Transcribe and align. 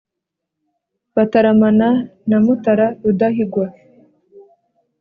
bataramana 1.15 1.89
na 2.29 2.37
mutara 2.45 2.87
rudahigwa 3.03 3.65